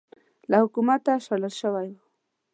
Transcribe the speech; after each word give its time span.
له 0.49 0.57
حکومته 0.63 1.11
شړل 1.25 1.53
شوی 1.61 1.89
و 1.93 1.99